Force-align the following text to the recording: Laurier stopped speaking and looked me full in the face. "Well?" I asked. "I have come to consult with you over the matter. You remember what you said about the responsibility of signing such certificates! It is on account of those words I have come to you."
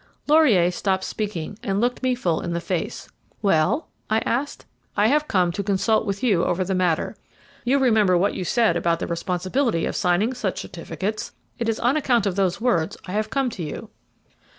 Laurier 0.25 0.71
stopped 0.71 1.03
speaking 1.03 1.59
and 1.61 1.79
looked 1.79 2.01
me 2.01 2.15
full 2.15 2.41
in 2.41 2.53
the 2.53 2.59
face. 2.59 3.07
"Well?" 3.43 3.87
I 4.09 4.17
asked. 4.25 4.65
"I 4.97 5.05
have 5.05 5.27
come 5.27 5.51
to 5.51 5.61
consult 5.61 6.07
with 6.07 6.23
you 6.23 6.43
over 6.43 6.63
the 6.63 6.73
matter. 6.73 7.15
You 7.65 7.77
remember 7.77 8.17
what 8.17 8.33
you 8.33 8.43
said 8.43 8.75
about 8.75 8.97
the 8.97 9.05
responsibility 9.05 9.85
of 9.85 9.95
signing 9.95 10.33
such 10.33 10.61
certificates! 10.61 11.33
It 11.59 11.69
is 11.69 11.79
on 11.79 11.97
account 11.97 12.25
of 12.25 12.35
those 12.35 12.59
words 12.59 12.97
I 13.05 13.11
have 13.11 13.29
come 13.29 13.51
to 13.51 13.61
you." 13.61 13.91